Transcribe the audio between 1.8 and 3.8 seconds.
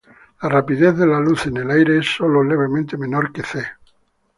es solo levemente menor que "c".